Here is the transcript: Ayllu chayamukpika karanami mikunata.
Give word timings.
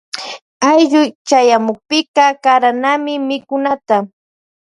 Ayllu 0.69 1.01
chayamukpika 1.27 2.25
karanami 2.43 3.13
mikunata. 3.27 3.97